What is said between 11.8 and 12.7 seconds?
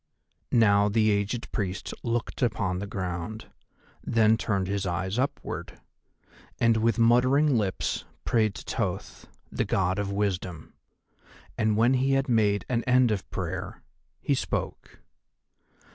he had made